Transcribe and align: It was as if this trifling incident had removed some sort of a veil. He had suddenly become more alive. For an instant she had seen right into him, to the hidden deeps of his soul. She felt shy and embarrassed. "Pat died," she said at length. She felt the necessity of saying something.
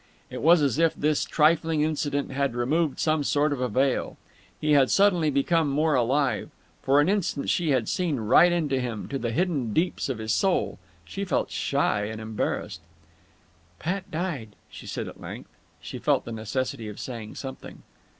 It 0.31 0.41
was 0.41 0.63
as 0.63 0.79
if 0.79 0.95
this 0.95 1.25
trifling 1.25 1.81
incident 1.81 2.31
had 2.31 2.55
removed 2.55 2.99
some 2.99 3.23
sort 3.23 3.53
of 3.53 3.61
a 3.61 3.67
veil. 3.69 4.17
He 4.59 4.71
had 4.71 4.89
suddenly 4.89 5.29
become 5.29 5.69
more 5.69 5.93
alive. 5.93 6.49
For 6.81 6.99
an 6.99 7.07
instant 7.07 7.51
she 7.51 7.69
had 7.69 7.87
seen 7.87 8.17
right 8.17 8.51
into 8.51 8.79
him, 8.79 9.07
to 9.09 9.19
the 9.19 9.29
hidden 9.29 9.73
deeps 9.73 10.09
of 10.09 10.17
his 10.17 10.33
soul. 10.33 10.79
She 11.05 11.23
felt 11.23 11.51
shy 11.51 12.05
and 12.05 12.19
embarrassed. 12.19 12.81
"Pat 13.77 14.09
died," 14.09 14.55
she 14.71 14.87
said 14.87 15.07
at 15.07 15.21
length. 15.21 15.51
She 15.81 15.99
felt 15.99 16.25
the 16.25 16.31
necessity 16.31 16.87
of 16.87 16.99
saying 16.99 17.35
something. 17.35 17.83